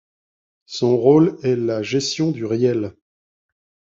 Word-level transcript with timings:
Son 0.65 0.97
rôle 0.97 1.37
est 1.43 1.55
la 1.55 1.83
gestion 1.83 2.31
du 2.31 2.43
Riel. 2.43 2.95